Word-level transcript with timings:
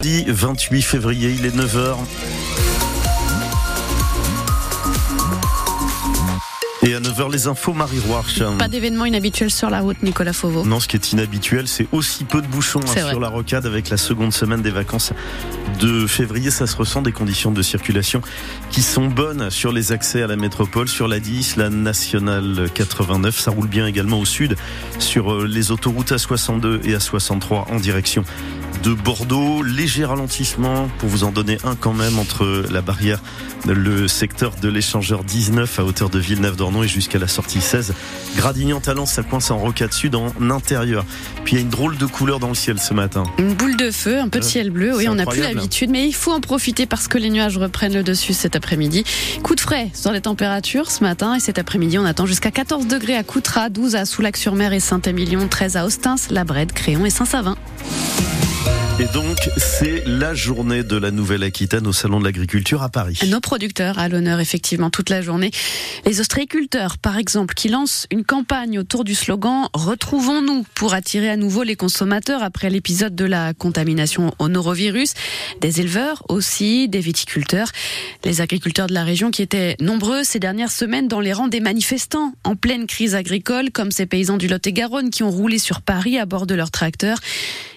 28 0.00 0.82
février, 0.82 1.34
il 1.36 1.44
est 1.44 1.56
9h. 1.56 1.96
Et 6.86 6.94
à 6.94 7.00
9h, 7.00 7.32
les 7.32 7.48
infos, 7.48 7.72
Marie 7.72 7.98
Roarch. 8.06 8.40
Pas 8.58 8.68
d'événement 8.68 9.06
inhabituel 9.06 9.50
sur 9.50 9.70
la 9.70 9.80
route, 9.80 10.00
Nicolas 10.04 10.32
Fauveau. 10.32 10.64
Non, 10.64 10.78
ce 10.78 10.86
qui 10.86 10.94
est 10.94 11.12
inhabituel, 11.12 11.66
c'est 11.66 11.88
aussi 11.90 12.22
peu 12.22 12.40
de 12.40 12.46
bouchons 12.46 12.78
hein, 12.78 13.08
sur 13.08 13.18
la 13.18 13.28
rocade 13.28 13.66
avec 13.66 13.88
la 13.90 13.96
seconde 13.96 14.32
semaine 14.32 14.62
des 14.62 14.70
vacances 14.70 15.12
de 15.80 16.06
février. 16.06 16.52
Ça 16.52 16.68
se 16.68 16.76
ressent 16.76 17.02
des 17.02 17.10
conditions 17.10 17.50
de 17.50 17.60
circulation 17.60 18.20
qui 18.70 18.82
sont 18.82 19.08
bonnes 19.08 19.50
sur 19.50 19.72
les 19.72 19.90
accès 19.90 20.22
à 20.22 20.28
la 20.28 20.36
métropole, 20.36 20.88
sur 20.88 21.08
la 21.08 21.18
10, 21.18 21.56
la 21.56 21.70
nationale 21.70 22.68
89. 22.72 23.36
Ça 23.36 23.50
roule 23.50 23.66
bien 23.66 23.88
également 23.88 24.20
au 24.20 24.24
sud 24.24 24.54
sur 25.00 25.32
euh, 25.32 25.44
les 25.44 25.72
autoroutes 25.72 26.12
A62 26.12 26.86
et 26.86 26.96
A63 26.96 27.72
en 27.72 27.80
direction 27.80 28.22
de 28.82 28.92
Bordeaux. 28.92 29.62
Léger 29.62 30.04
ralentissement, 30.04 30.88
pour 30.98 31.08
vous 31.08 31.24
en 31.24 31.30
donner 31.30 31.58
un 31.64 31.74
quand 31.74 31.92
même, 31.92 32.18
entre 32.18 32.64
la 32.70 32.82
barrière, 32.82 33.20
le 33.66 34.08
secteur 34.08 34.52
de 34.60 34.68
l'échangeur 34.68 35.24
19 35.24 35.78
à 35.78 35.84
hauteur 35.84 36.10
de 36.10 36.18
Villeneuve-d'Ornon 36.18 36.82
et 36.82 36.88
jusqu'à 36.88 37.18
la 37.18 37.28
sortie 37.28 37.60
16. 37.60 37.94
Gradignan 38.36 38.80
talent, 38.80 39.06
ça 39.06 39.22
coince 39.22 39.50
en 39.50 39.58
rocade 39.58 39.92
sud 39.92 40.14
en 40.14 40.32
intérieur. 40.50 41.04
Puis 41.44 41.54
il 41.54 41.56
y 41.56 41.58
a 41.58 41.62
une 41.62 41.70
drôle 41.70 41.96
de 41.96 42.06
couleur 42.06 42.38
dans 42.40 42.48
le 42.48 42.54
ciel 42.54 42.78
ce 42.78 42.94
matin. 42.94 43.24
Une 43.38 43.54
boule 43.54 43.76
de 43.76 43.90
feu, 43.90 44.18
un 44.18 44.28
peu 44.28 44.40
de 44.40 44.44
ciel 44.44 44.70
bleu. 44.70 44.96
Oui, 44.96 45.08
on 45.08 45.14
n'a 45.14 45.26
plus 45.26 45.40
l'habitude, 45.40 45.90
mais 45.90 46.06
il 46.06 46.14
faut 46.14 46.32
en 46.32 46.40
profiter 46.40 46.86
parce 46.86 47.08
que 47.08 47.18
les 47.18 47.30
nuages 47.30 47.58
reprennent 47.58 47.94
le 47.94 48.02
dessus 48.02 48.34
cet 48.34 48.56
après-midi. 48.56 49.04
Coup 49.42 49.54
de 49.54 49.60
frais 49.60 49.90
sur 49.94 50.12
les 50.12 50.20
températures 50.20 50.90
ce 50.90 51.02
matin 51.02 51.34
et 51.34 51.40
cet 51.40 51.58
après-midi, 51.58 51.98
on 51.98 52.04
attend 52.04 52.26
jusqu'à 52.26 52.50
14 52.50 52.86
degrés 52.86 53.16
à 53.16 53.22
Coutras, 53.22 53.68
12 53.68 53.96
à 53.96 54.04
Soulac-sur-Mer 54.04 54.72
et 54.72 54.80
Saint-Émilion, 54.80 55.48
13 55.48 55.76
à 55.76 55.84
Ostens, 55.84 56.30
La 56.30 56.44
Brède, 56.44 56.72
Créon 56.72 57.04
et 57.04 57.10
Saint-Savin. 57.10 57.56
Et 59.00 59.06
donc, 59.14 59.48
c'est 59.56 60.02
la 60.06 60.34
journée 60.34 60.82
de 60.82 60.96
la 60.96 61.12
Nouvelle-Aquitaine 61.12 61.86
au 61.86 61.92
Salon 61.92 62.18
de 62.18 62.24
l'Agriculture 62.24 62.82
à 62.82 62.88
Paris. 62.88 63.20
Nos 63.28 63.38
producteurs 63.38 64.00
à 64.00 64.08
l'honneur, 64.08 64.40
effectivement, 64.40 64.90
toute 64.90 65.08
la 65.08 65.22
journée. 65.22 65.52
Les 66.04 66.18
ostréiculteurs, 66.18 66.98
par 66.98 67.16
exemple, 67.16 67.54
qui 67.54 67.68
lancent 67.68 68.08
une 68.10 68.24
campagne 68.24 68.76
autour 68.76 69.04
du 69.04 69.14
slogan 69.14 69.68
Retrouvons-nous 69.72 70.64
pour 70.74 70.94
attirer 70.94 71.30
à 71.30 71.36
nouveau 71.36 71.62
les 71.62 71.76
consommateurs 71.76 72.42
après 72.42 72.70
l'épisode 72.70 73.14
de 73.14 73.24
la 73.24 73.54
contamination 73.54 74.34
au 74.40 74.48
norovirus. 74.48 75.14
Des 75.60 75.80
éleveurs 75.80 76.24
aussi, 76.28 76.88
des 76.88 77.00
viticulteurs. 77.00 77.70
Les 78.24 78.40
agriculteurs 78.40 78.88
de 78.88 78.94
la 78.94 79.04
région 79.04 79.30
qui 79.30 79.42
étaient 79.42 79.76
nombreux 79.78 80.24
ces 80.24 80.40
dernières 80.40 80.72
semaines 80.72 81.06
dans 81.06 81.20
les 81.20 81.32
rangs 81.32 81.46
des 81.46 81.60
manifestants 81.60 82.32
en 82.42 82.56
pleine 82.56 82.88
crise 82.88 83.14
agricole, 83.14 83.70
comme 83.70 83.92
ces 83.92 84.06
paysans 84.06 84.38
du 84.38 84.48
Lot-et-Garonne 84.48 85.10
qui 85.10 85.22
ont 85.22 85.30
roulé 85.30 85.60
sur 85.60 85.82
Paris 85.82 86.18
à 86.18 86.26
bord 86.26 86.48
de 86.48 86.54
leurs 86.56 86.72
tracteurs. 86.72 87.18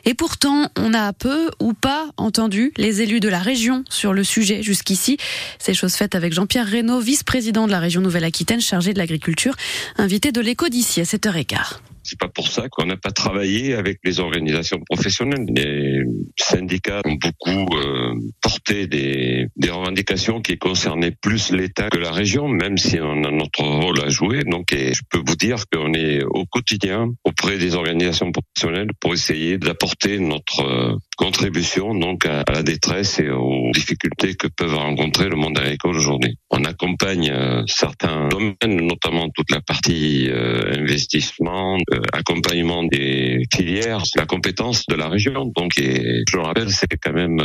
Et 0.05 0.13
pourtant, 0.13 0.67
on 0.77 0.93
a 0.93 1.13
peu 1.13 1.49
ou 1.59 1.73
pas 1.73 2.07
entendu 2.17 2.71
les 2.77 3.01
élus 3.01 3.19
de 3.19 3.29
la 3.29 3.39
région 3.39 3.83
sur 3.89 4.13
le 4.13 4.23
sujet 4.23 4.63
jusqu'ici. 4.63 5.17
C'est 5.59 5.73
chose 5.73 5.93
faite 5.93 6.15
avec 6.15 6.33
Jean-Pierre 6.33 6.67
Reynaud, 6.67 6.99
vice-président 6.99 7.67
de 7.67 7.71
la 7.71 7.79
région 7.79 8.01
Nouvelle-Aquitaine 8.01 8.61
chargé 8.61 8.93
de 8.93 8.99
l'agriculture, 8.99 9.55
invité 9.97 10.31
de 10.31 10.41
l'écho 10.41 10.69
d'ici 10.69 11.01
à 11.01 11.03
7h15. 11.03 11.79
C'est 12.03 12.19
pas 12.19 12.27
pour 12.27 12.47
ça 12.47 12.67
qu'on 12.69 12.85
n'a 12.85 12.97
pas 12.97 13.11
travaillé 13.11 13.75
avec 13.75 13.99
les 14.03 14.19
organisations 14.19 14.79
professionnelles. 14.89 15.45
Les 15.55 16.03
syndicats 16.37 17.01
ont 17.05 17.15
beaucoup 17.15 17.75
euh, 17.77 18.13
porté 18.41 18.87
des, 18.87 19.47
des, 19.55 19.69
revendications 19.69 20.41
qui 20.41 20.57
concernaient 20.57 21.11
plus 21.11 21.51
l'État 21.51 21.89
que 21.89 21.97
la 21.97 22.11
région, 22.11 22.47
même 22.47 22.77
si 22.77 22.99
on 22.99 23.23
a 23.23 23.31
notre 23.31 23.63
rôle 23.63 24.01
à 24.01 24.09
jouer. 24.09 24.43
Donc, 24.43 24.69
je 24.71 25.01
peux 25.09 25.21
vous 25.25 25.35
dire 25.35 25.65
qu'on 25.71 25.93
est 25.93 26.23
au 26.23 26.45
quotidien 26.45 27.11
auprès 27.23 27.57
des 27.57 27.75
organisations 27.75 28.31
professionnelles 28.31 28.91
pour 28.99 29.13
essayer 29.13 29.57
d'apporter 29.57 30.19
notre 30.19 30.97
contribution 31.15 31.93
donc 31.93 32.25
à, 32.25 32.43
la 32.51 32.63
détresse 32.63 33.19
et 33.19 33.29
aux 33.29 33.69
difficultés 33.73 34.35
que 34.35 34.47
peuvent 34.47 34.75
rencontrer 34.75 35.29
le 35.29 35.35
monde 35.35 35.57
agricole 35.57 35.95
aujourd'hui. 35.95 36.37
On 36.49 36.63
accompagne 36.63 37.29
euh, 37.31 37.63
certains 37.67 38.27
domaines, 38.29 38.85
notamment 38.87 39.29
toute 39.29 39.51
la 39.51 39.61
partie 39.61 40.29
euh, 40.29 40.79
investissement, 40.79 41.77
euh, 41.93 42.01
accompagnement 42.13 42.83
des 42.83 43.43
filières, 43.53 44.03
la 44.15 44.25
compétence 44.25 44.85
de 44.87 44.95
la 44.95 45.09
région. 45.09 45.51
Donc, 45.55 45.77
et, 45.79 46.23
je 46.29 46.37
le 46.37 46.43
rappelle, 46.43 46.71
c'est 46.71 46.87
quand 47.01 47.13
même 47.13 47.41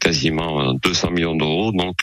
quasiment 0.00 0.74
200 0.74 1.10
millions 1.10 1.36
d'euros. 1.36 1.72
Donc, 1.72 1.96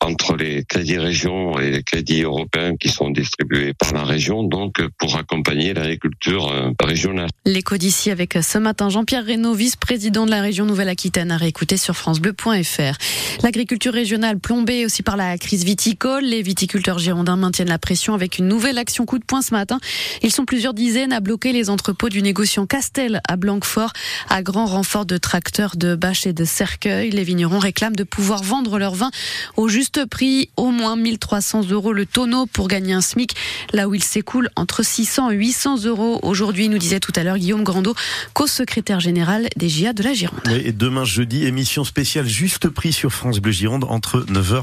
entre 0.00 0.36
les 0.36 0.64
crédits 0.64 0.98
régions 0.98 1.58
et 1.58 1.70
les 1.70 1.82
crédits 1.82 2.22
européens 2.22 2.76
qui 2.76 2.88
sont 2.88 3.10
distribués 3.10 3.72
par 3.74 3.92
la 3.92 4.04
région, 4.04 4.42
donc 4.42 4.80
pour 4.98 5.16
accompagner 5.16 5.74
l'agriculture 5.74 6.52
régionale. 6.82 7.28
L'écho 7.44 7.76
d'ici 7.76 8.10
avec 8.10 8.34
ce 8.34 8.58
matin 8.58 8.88
Jean-Pierre 8.88 9.24
Reynaud, 9.24 9.54
vice-président 9.54 10.26
de 10.26 10.30
la 10.30 10.42
région 10.42 10.49
Nouvelle-Aquitaine 10.58 11.30
à 11.30 11.36
réécouter 11.36 11.76
sur 11.76 11.96
francebleu.fr. 11.96 13.42
L'agriculture 13.42 13.92
régionale 13.92 14.38
plombée 14.38 14.84
aussi 14.84 15.02
par 15.02 15.16
la 15.16 15.38
crise 15.38 15.64
viticole. 15.64 16.24
Les 16.24 16.42
viticulteurs 16.42 16.98
girondins 16.98 17.36
maintiennent 17.36 17.68
la 17.68 17.78
pression 17.78 18.14
avec 18.14 18.38
une 18.38 18.48
nouvelle 18.48 18.78
action 18.78 19.06
coup 19.06 19.18
de 19.18 19.24
poing 19.24 19.42
ce 19.42 19.54
matin. 19.54 19.78
Ils 20.22 20.32
sont 20.32 20.44
plusieurs 20.44 20.74
dizaines 20.74 21.12
à 21.12 21.20
bloquer 21.20 21.52
les 21.52 21.70
entrepôts 21.70 22.08
du 22.08 22.22
négociant 22.22 22.66
Castel 22.66 23.20
à 23.28 23.36
Blanquefort 23.36 23.92
à 24.28 24.42
grand 24.42 24.66
renfort 24.66 25.06
de 25.06 25.16
tracteurs 25.16 25.76
de 25.76 25.94
bâches 25.94 26.26
et 26.26 26.32
de 26.32 26.44
cercueils. 26.44 27.10
Les 27.10 27.24
vignerons 27.24 27.58
réclament 27.58 27.96
de 27.96 28.04
pouvoir 28.04 28.42
vendre 28.42 28.78
leur 28.78 28.94
vin 28.94 29.10
au 29.56 29.68
juste 29.68 30.04
prix, 30.06 30.50
au 30.56 30.70
moins 30.70 30.96
1300 30.96 31.68
euros 31.70 31.92
le 31.92 32.06
tonneau 32.06 32.46
pour 32.46 32.68
gagner 32.68 32.92
un 32.92 33.00
SMIC, 33.00 33.34
là 33.72 33.88
où 33.88 33.94
il 33.94 34.02
s'écoule 34.02 34.50
entre 34.56 34.82
600 34.82 35.30
et 35.30 35.36
800 35.36 35.84
euros. 35.84 36.18
Aujourd'hui, 36.22 36.68
nous 36.68 36.78
disait 36.78 37.00
tout 37.00 37.12
à 37.16 37.22
l'heure 37.22 37.38
Guillaume 37.38 37.64
Grandot, 37.64 37.94
co-secrétaire 38.34 39.00
général 39.00 39.48
des 39.56 39.68
GIA 39.68 39.92
de 39.92 40.02
la 40.02 40.14
Gironde 40.14 40.39
et 40.48 40.72
demain 40.72 41.04
jeudi, 41.04 41.44
émission 41.44 41.84
spéciale 41.84 42.26
juste 42.26 42.68
prix 42.68 42.92
sur 42.92 43.12
France 43.12 43.40
Bleu 43.40 43.52
Gironde 43.52 43.84
entre 43.88 44.20
9h 44.20 44.62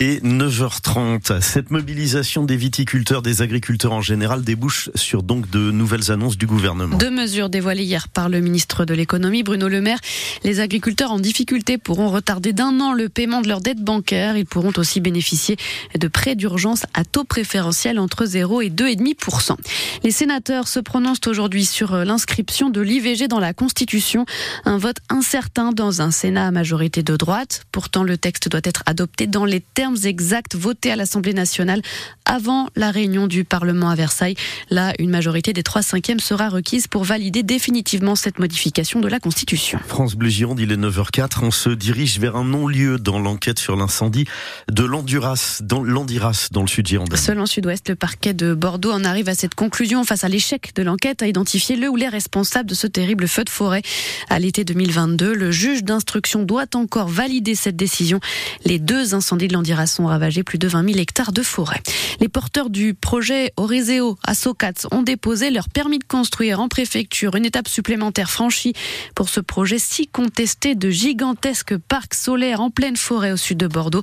et 0.00 0.20
9h30. 0.20 1.40
Cette 1.40 1.70
mobilisation 1.70 2.44
des 2.44 2.56
viticulteurs, 2.56 3.22
des 3.22 3.42
agriculteurs 3.42 3.92
en 3.92 4.00
général 4.00 4.42
débouche 4.42 4.90
sur 4.94 5.22
donc 5.22 5.50
de 5.50 5.70
nouvelles 5.70 6.10
annonces 6.10 6.38
du 6.38 6.46
gouvernement. 6.46 6.96
Deux 6.96 7.10
mesures 7.10 7.48
dévoilées 7.48 7.84
hier 7.84 8.08
par 8.08 8.28
le 8.28 8.40
ministre 8.40 8.84
de 8.84 8.94
l'économie 8.94 9.42
Bruno 9.42 9.68
Le 9.68 9.80
Maire. 9.80 9.98
Les 10.44 10.60
agriculteurs 10.60 11.10
en 11.10 11.18
difficulté 11.18 11.78
pourront 11.78 12.08
retarder 12.08 12.52
d'un 12.52 12.80
an 12.80 12.92
le 12.92 13.08
paiement 13.08 13.40
de 13.40 13.48
leurs 13.48 13.60
dettes 13.60 13.82
bancaires. 13.82 14.36
Ils 14.36 14.46
pourront 14.46 14.72
aussi 14.76 15.00
bénéficier 15.00 15.56
de 15.98 16.08
prêts 16.08 16.36
d'urgence 16.36 16.84
à 16.94 17.04
taux 17.04 17.24
préférentiel 17.24 17.98
entre 17.98 18.24
0 18.24 18.62
et 18.62 18.70
2,5%. 18.70 19.56
Les 20.04 20.10
sénateurs 20.10 20.68
se 20.68 20.80
prononcent 20.80 21.26
aujourd'hui 21.26 21.64
sur 21.64 21.96
l'inscription 22.04 22.70
de 22.70 22.80
l'IVG 22.80 23.28
dans 23.28 23.40
la 23.40 23.52
Constitution. 23.52 24.24
Un 24.64 24.78
vote 24.78 24.98
incertain 25.10 25.72
dans 25.72 26.02
un 26.02 26.10
Sénat 26.10 26.46
à 26.46 26.50
majorité 26.50 27.02
de 27.02 27.16
droite. 27.16 27.64
Pourtant, 27.72 28.02
le 28.02 28.16
texte 28.16 28.48
doit 28.48 28.60
être 28.64 28.82
adopté 28.86 29.26
dans 29.26 29.44
les 29.44 29.60
termes 29.60 29.96
exacts 30.04 30.54
votés 30.54 30.90
à 30.90 30.96
l'Assemblée 30.96 31.34
nationale 31.34 31.82
avant 32.24 32.68
la 32.76 32.90
réunion 32.90 33.26
du 33.26 33.44
Parlement 33.44 33.90
à 33.90 33.94
Versailles. 33.94 34.36
Là, 34.70 34.92
une 34.98 35.10
majorité 35.10 35.52
des 35.52 35.62
trois 35.62 35.82
cinquièmes 35.82 36.20
sera 36.20 36.48
requise 36.48 36.86
pour 36.86 37.04
valider 37.04 37.42
définitivement 37.42 38.16
cette 38.16 38.38
modification 38.38 39.00
de 39.00 39.08
la 39.08 39.20
Constitution. 39.20 39.78
France 39.86 40.14
Bleu 40.14 40.28
Gironde, 40.28 40.60
il 40.60 40.72
est 40.72 40.76
9h04. 40.76 41.38
On 41.42 41.50
se 41.50 41.70
dirige 41.70 42.18
vers 42.18 42.36
un 42.36 42.44
non-lieu 42.44 42.98
dans 42.98 43.18
l'enquête 43.18 43.58
sur 43.58 43.76
l'incendie 43.76 44.26
de 44.70 44.84
l'Andiras, 44.84 45.60
dans 45.62 45.82
l'Andiras, 45.82 46.48
dans 46.50 46.62
le 46.62 46.68
sud 46.68 46.86
Gironde. 46.86 47.16
Selon 47.16 47.46
Sud-Ouest, 47.46 47.88
le 47.88 47.96
parquet 47.96 48.34
de 48.34 48.54
Bordeaux 48.54 48.92
en 48.92 49.04
arrive 49.04 49.28
à 49.28 49.34
cette 49.34 49.54
conclusion 49.54 50.04
face 50.04 50.24
à 50.24 50.28
l'échec 50.28 50.72
de 50.74 50.82
l'enquête 50.82 51.22
à 51.22 51.26
identifier 51.26 51.76
le 51.76 51.88
ou 51.88 51.96
les 51.96 52.08
responsables 52.08 52.68
de 52.68 52.74
ce 52.74 52.86
terrible 52.86 53.26
feu 53.28 53.44
de 53.44 53.50
forêt 53.50 53.82
à 54.28 54.38
l'été 54.38 54.64
2022. 54.98 55.34
Le 55.34 55.50
juge 55.52 55.84
d'instruction 55.84 56.42
doit 56.42 56.74
encore 56.74 57.08
valider 57.08 57.54
cette 57.54 57.76
décision. 57.76 58.18
Les 58.64 58.78
deux 58.78 59.14
incendies 59.14 59.48
de 59.48 59.52
l'Andiras 59.52 59.96
ont 60.00 60.06
ravagé 60.06 60.42
plus 60.42 60.58
de 60.58 60.66
20 60.66 60.88
000 60.88 60.98
hectares 60.98 61.32
de 61.32 61.42
forêt. 61.42 61.80
Les 62.20 62.28
porteurs 62.28 62.68
du 62.68 62.94
projet 62.94 63.52
Orizeo 63.56 64.18
à 64.24 64.34
Socats 64.34 64.88
ont 64.90 65.02
déposé 65.02 65.50
leur 65.50 65.68
permis 65.68 65.98
de 65.98 66.04
construire 66.04 66.60
en 66.60 66.68
préfecture. 66.68 67.36
Une 67.36 67.44
étape 67.44 67.68
supplémentaire 67.68 68.30
franchie 68.30 68.72
pour 69.14 69.28
ce 69.28 69.40
projet 69.40 69.78
si 69.78 70.08
contesté 70.08 70.74
de 70.74 70.90
gigantesques 70.90 71.76
parcs 71.76 72.14
solaires 72.14 72.60
en 72.60 72.70
pleine 72.70 72.96
forêt 72.96 73.32
au 73.32 73.36
sud 73.36 73.58
de 73.58 73.68
Bordeaux. 73.68 74.02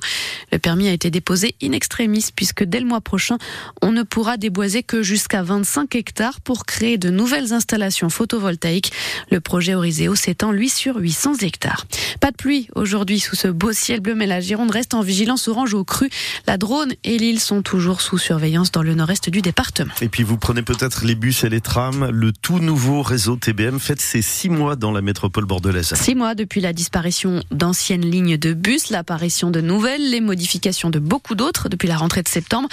Le 0.50 0.58
permis 0.58 0.88
a 0.88 0.92
été 0.92 1.10
déposé 1.10 1.54
in 1.62 1.72
extremis 1.72 2.26
puisque 2.34 2.64
dès 2.64 2.80
le 2.80 2.86
mois 2.86 3.02
prochain, 3.02 3.36
on 3.82 3.92
ne 3.92 4.02
pourra 4.02 4.38
déboiser 4.38 4.82
que 4.82 5.02
jusqu'à 5.02 5.42
25 5.42 5.94
hectares 5.94 6.40
pour 6.40 6.64
créer 6.64 6.96
de 6.96 7.10
nouvelles 7.10 7.52
installations 7.52 8.08
photovoltaïques. 8.08 8.92
Le 9.30 9.40
projet 9.40 9.74
Orizeo 9.74 10.14
s'étend 10.14 10.52
lui 10.52 10.68
sur 10.68 10.85
800 10.94 11.38
hectares. 11.42 11.86
Pas 12.20 12.30
de 12.30 12.36
pluie 12.36 12.68
aujourd'hui 12.74 13.20
sous 13.20 13.36
ce 13.36 13.48
beau 13.48 13.72
ciel 13.72 14.00
bleu, 14.00 14.14
mais 14.14 14.26
la 14.26 14.40
Gironde 14.40 14.70
reste 14.70 14.94
en 14.94 15.02
vigilance 15.02 15.48
orange 15.48 15.74
au 15.74 15.84
cru. 15.84 16.08
La 16.46 16.56
Drône 16.56 16.92
et 17.04 17.18
l'île 17.18 17.40
sont 17.40 17.62
toujours 17.62 18.00
sous 18.00 18.18
surveillance 18.18 18.70
dans 18.72 18.82
le 18.82 18.94
nord-est 18.94 19.28
du 19.30 19.42
département. 19.42 19.92
Et 20.00 20.08
puis 20.08 20.22
vous 20.22 20.36
prenez 20.36 20.62
peut-être 20.62 21.04
les 21.04 21.14
bus 21.14 21.44
et 21.44 21.48
les 21.48 21.60
trams. 21.60 22.10
Le 22.10 22.32
tout 22.32 22.58
nouveau 22.58 23.02
réseau 23.02 23.36
TBM 23.36 23.78
fête 23.78 24.00
ses 24.00 24.22
six 24.22 24.48
mois 24.48 24.76
dans 24.76 24.92
la 24.92 25.02
métropole 25.02 25.44
bordelaise. 25.44 25.94
Six 25.94 26.14
mois 26.14 26.34
depuis 26.34 26.60
la 26.60 26.72
disparition 26.72 27.42
d'anciennes 27.50 28.08
lignes 28.08 28.36
de 28.36 28.52
bus, 28.52 28.90
l'apparition 28.90 29.50
de 29.50 29.60
nouvelles, 29.60 30.10
les 30.10 30.20
modifications 30.20 30.90
de 30.90 30.98
beaucoup 30.98 31.34
d'autres 31.34 31.68
depuis 31.68 31.88
la 31.88 31.96
rentrée 31.96 32.22
de 32.22 32.28
septembre. 32.28 32.68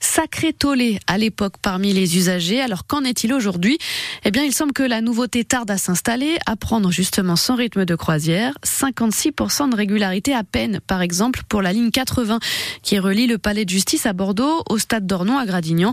Sacré 0.00 0.52
tollé 0.52 0.98
à 1.06 1.18
l'époque 1.18 1.54
parmi 1.60 1.92
les 1.92 2.16
usagers. 2.16 2.60
Alors 2.60 2.86
qu'en 2.86 3.04
est-il 3.04 3.32
aujourd'hui? 3.32 3.78
Eh 4.24 4.30
bien, 4.30 4.44
il 4.44 4.54
semble 4.54 4.72
que 4.72 4.82
la 4.82 5.00
nouveauté 5.00 5.44
tarde 5.44 5.70
à 5.70 5.78
s'installer, 5.78 6.38
à 6.46 6.56
prendre 6.56 6.90
justement 6.90 7.36
sans 7.36 7.54
rythme 7.58 7.84
de 7.84 7.94
croisière, 7.94 8.54
56% 8.64 9.70
de 9.70 9.76
régularité 9.76 10.34
à 10.34 10.44
peine, 10.44 10.80
par 10.86 11.02
exemple 11.02 11.42
pour 11.48 11.60
la 11.60 11.72
ligne 11.72 11.90
80 11.90 12.38
qui 12.82 12.98
relie 12.98 13.26
le 13.26 13.38
palais 13.38 13.64
de 13.64 13.70
justice 13.70 14.06
à 14.06 14.12
Bordeaux 14.12 14.62
au 14.70 14.78
stade 14.78 15.06
d'Ornon 15.06 15.38
à 15.38 15.44
Gradignan. 15.44 15.92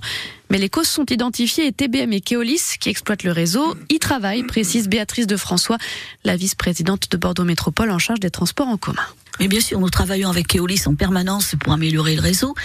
Mais 0.50 0.58
les 0.58 0.70
causes 0.70 0.88
sont 0.88 1.06
identifiées 1.06 1.68
et 1.68 1.72
TBM 1.72 2.14
et 2.14 2.22
Keolis, 2.22 2.78
qui 2.80 2.90
exploitent 2.90 3.24
le 3.24 3.32
réseau, 3.32 3.76
y 3.90 4.00
travaillent, 4.00 4.44
précise 4.44 4.88
Béatrice 4.88 5.28
de 5.28 5.38
François, 5.38 5.78
la 6.24 6.36
vice-présidente 6.36 7.12
de 7.12 7.18
Bordeaux 7.18 7.44
Métropole 7.44 7.92
en 7.92 8.00
charge 8.00 8.20
des 8.20 8.30
transports 8.30 8.68
en 8.68 8.78
commun. 8.78 9.06
Mais 9.40 9.48
bien 9.48 9.60
sûr, 9.60 9.80
nous 9.80 9.90
travaillons 9.90 10.30
avec 10.30 10.48
Keolis 10.48 10.84
en 10.86 10.96
permanence 10.96 11.56
pour 11.60 11.74
améliorer 11.74 12.16
le 12.16 12.22
réseau, 12.22 12.56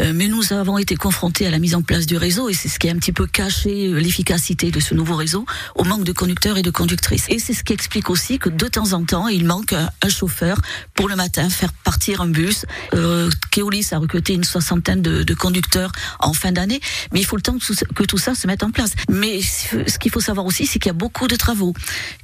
euh, 0.00 0.12
mais 0.14 0.28
nous 0.28 0.52
avons 0.52 0.78
été 0.78 0.96
confrontés 0.96 1.46
à 1.46 1.50
la 1.50 1.58
mise 1.58 1.74
en 1.74 1.82
place 1.82 2.06
du 2.06 2.16
réseau 2.16 2.48
et 2.48 2.54
c'est 2.54 2.68
ce 2.68 2.78
qui 2.78 2.88
a 2.88 2.92
un 2.92 2.96
petit 2.96 3.12
peu 3.12 3.26
caché 3.26 3.88
euh, 3.88 3.98
l'efficacité 3.98 4.70
de 4.70 4.80
ce 4.80 4.94
nouveau 4.94 5.16
réseau 5.16 5.44
au 5.74 5.84
manque 5.84 6.04
de 6.04 6.12
conducteurs 6.12 6.56
et 6.58 6.62
de 6.62 6.70
conductrices. 6.70 7.26
Et 7.28 7.38
c'est 7.38 7.54
ce 7.54 7.64
qui 7.64 7.72
explique 7.72 8.10
aussi 8.10 8.38
que 8.38 8.48
de 8.48 8.66
temps 8.66 8.92
en 8.92 9.04
temps, 9.04 9.28
il 9.28 9.44
manque 9.44 9.72
un, 9.72 9.90
chauffeur 10.08 10.60
pour 10.94 11.08
le 11.08 11.14
matin 11.14 11.48
faire 11.48 11.72
partir 11.72 12.20
un 12.20 12.26
bus. 12.26 12.66
Euh, 12.94 13.30
Keolis 13.50 13.88
a 13.92 13.98
recruté 13.98 14.34
une 14.34 14.44
soixantaine 14.44 15.02
de 15.02 15.34
conducteurs 15.34 15.92
en 16.18 16.32
fin 16.32 16.52
d'année, 16.52 16.80
mais 17.12 17.20
il 17.20 17.24
faut 17.24 17.36
le 17.36 17.42
temps 17.42 17.56
que 17.94 18.04
tout 18.04 18.18
ça 18.18 18.34
se 18.34 18.46
mette 18.46 18.62
en 18.62 18.70
place. 18.70 18.90
Mais 19.08 19.40
ce 19.40 19.98
qu'il 19.98 20.10
faut 20.10 20.20
savoir 20.20 20.46
aussi, 20.46 20.66
c'est 20.66 20.78
qu'il 20.78 20.88
y 20.88 20.90
a 20.90 20.94
beaucoup 20.94 21.28
de 21.28 21.36
travaux. 21.36 21.74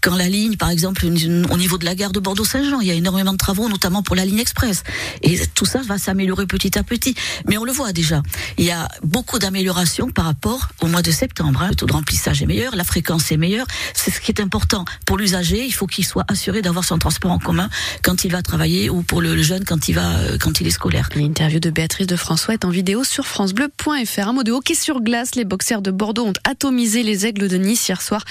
Quand 0.01 0.17
la 0.17 0.29
ligne, 0.29 0.57
par 0.57 0.71
exemple, 0.71 1.05
au 1.07 1.57
niveau 1.57 1.79
de 1.79 1.85
la 1.85 1.95
gare 1.95 2.13
de 2.13 2.21
Bordeaux-Saint-Jean, 2.21 2.81
il 2.81 2.89
y 2.89 2.91
a 2.91 2.95
énormément 2.95 3.33
de 3.33 3.39
travaux, 3.39 3.69
notamment 3.69 3.96
pour 4.03 4.17
la 4.17 4.25
ligne 4.25 4.39
express. 4.39 4.83
Et 5.23 5.41
tout 5.55 5.65
ça 5.65 5.81
va 5.83 5.99
s'améliorer 5.99 6.47
petit 6.47 6.79
à 6.79 6.83
petit. 6.83 7.15
Mais 7.47 7.59
on 7.59 7.65
le 7.65 7.73
voit 7.73 7.93
déjà. 7.93 8.23
Il 8.59 8.65
y 8.65 8.71
a 8.71 8.89
beaucoup 9.03 9.39
d'améliorations 9.39 10.11
par 10.11 10.25
rapport 10.25 10.69
au 10.81 10.87
mois 10.87 11.03
de 11.03 11.11
septembre. 11.11 11.63
Hein. 11.63 11.69
Le 11.71 11.75
taux 11.75 11.87
de 11.87 11.93
remplissage 11.93 12.43
est 12.43 12.47
meilleur, 12.47 12.77
la 12.77 12.85
fréquence 12.85 13.33
est 13.33 13.37
meilleure. 13.37 13.67
C'est 13.95 14.11
ce 14.11 14.21
qui 14.21 14.31
est 14.31 14.41
important 14.41 14.85
pour 15.05 15.17
l'usager. 15.17 15.65
Il 15.65 15.73
faut 15.73 15.87
qu'il 15.87 16.05
soit 16.05 16.25
assuré 16.29 16.63
d'avoir 16.63 16.85
son 16.85 16.99
transport 16.99 17.31
en 17.31 17.39
commun 17.39 17.69
quand 18.03 18.25
il 18.25 18.33
va 18.33 18.43
travailler 18.43 18.91
ou 18.91 19.03
pour 19.03 19.21
le 19.21 19.43
jeune 19.43 19.65
quand 19.65 19.89
il 19.89 19.95
va 19.95 20.11
euh, 20.17 20.39
quand 20.39 20.61
il 20.61 20.67
est 20.67 20.71
scolaire. 20.71 21.09
L'interview 21.15 21.61
de 21.61 21.71
Béatrice 21.71 22.07
de 22.07 22.17
François 22.17 22.55
est 22.55 22.65
en 22.65 22.71
vidéo 22.71 23.05
sur 23.05 23.27
francebleu.fr. 23.27 24.29
Un 24.29 24.33
mot 24.33 24.43
de 24.43 24.53
hockey 24.53 24.75
sur 24.75 25.01
glace. 25.01 25.35
Les 25.35 25.45
boxeurs 25.45 25.83
de 25.83 25.91
Bordeaux 25.91 26.27
ont 26.27 26.33
atomisé 26.45 27.03
les 27.03 27.27
aigles 27.27 27.49
de 27.49 27.57
Nice 27.57 27.89
hier 27.89 28.03
soir. 28.03 28.25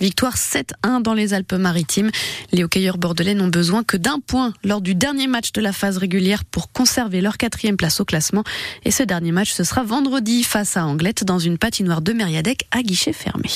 Victoire 0.00 0.36
7-1 0.36 1.02
dans 1.02 1.14
les 1.14 1.34
Alpes-Maritimes. 1.34 2.10
Les 2.52 2.64
hockeyeurs 2.64 2.98
bordelais 2.98 3.34
n'ont 3.34 3.48
besoin 3.48 3.84
que 3.84 3.96
d'un 3.96 4.18
point 4.18 4.52
lors 4.64 4.80
du 4.80 4.94
dernier 4.94 5.11
dernier 5.12 5.26
match 5.26 5.52
de 5.52 5.60
la 5.60 5.74
phase 5.74 5.98
régulière 5.98 6.42
pour 6.42 6.72
conserver 6.72 7.20
leur 7.20 7.36
quatrième 7.36 7.76
place 7.76 8.00
au 8.00 8.06
classement. 8.06 8.44
Et 8.86 8.90
ce 8.90 9.02
dernier 9.02 9.30
match, 9.30 9.52
ce 9.52 9.62
sera 9.62 9.82
vendredi 9.82 10.42
face 10.42 10.78
à 10.78 10.86
Anglette 10.86 11.22
dans 11.22 11.38
une 11.38 11.58
patinoire 11.58 12.00
de 12.00 12.14
Mériadec 12.14 12.66
à 12.70 12.82
guichet 12.82 13.12
fermé. 13.12 13.50